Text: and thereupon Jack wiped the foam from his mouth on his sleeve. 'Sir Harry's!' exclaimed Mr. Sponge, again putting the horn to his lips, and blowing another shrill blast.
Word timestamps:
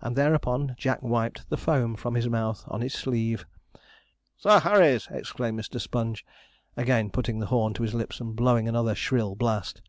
and 0.00 0.14
thereupon 0.14 0.76
Jack 0.78 1.02
wiped 1.02 1.50
the 1.50 1.56
foam 1.56 1.96
from 1.96 2.14
his 2.14 2.28
mouth 2.28 2.62
on 2.68 2.82
his 2.82 2.94
sleeve. 2.94 3.46
'Sir 4.36 4.60
Harry's!' 4.60 5.08
exclaimed 5.10 5.58
Mr. 5.58 5.80
Sponge, 5.80 6.24
again 6.76 7.10
putting 7.10 7.40
the 7.40 7.46
horn 7.46 7.74
to 7.74 7.82
his 7.82 7.92
lips, 7.92 8.20
and 8.20 8.36
blowing 8.36 8.68
another 8.68 8.94
shrill 8.94 9.34
blast. 9.34 9.82